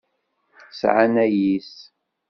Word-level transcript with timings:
Sɛan 0.79 1.15
ayis. 1.23 1.73